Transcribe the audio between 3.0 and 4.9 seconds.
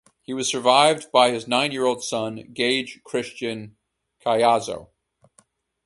Christian Caiazzo.